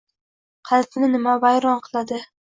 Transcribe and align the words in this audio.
Qalbni 0.69 1.09
nima 1.15 1.35
vayron 1.43 1.83
qiladi? 1.89 2.19